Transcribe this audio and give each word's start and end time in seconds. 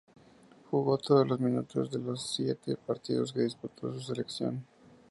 Jugó 0.71 0.97
todos 0.97 1.27
los 1.27 1.39
minutos 1.39 1.91
de 1.91 1.99
los 1.99 2.27
siete 2.33 2.75
partidos 2.75 3.31
que 3.33 3.41
disputó 3.41 3.93
su 3.93 3.99
selección. 3.99 4.65